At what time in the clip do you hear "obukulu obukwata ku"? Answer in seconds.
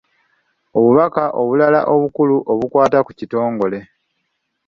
1.93-3.11